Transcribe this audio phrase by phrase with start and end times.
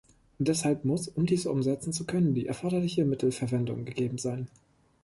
[0.39, 4.47] Deshalb muss, um dies umsetzen zu können, die erforderliche Mittelverwendung gegeben sein.